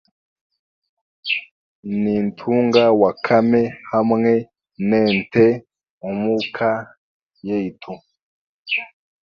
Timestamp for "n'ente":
4.87-5.45